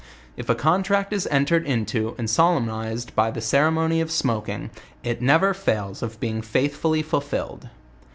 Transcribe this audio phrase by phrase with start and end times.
[0.35, 4.71] If a contract is entered into and solemnized by the ceremony of smoking,
[5.03, 7.69] it never fails of being faithfully fulfilled..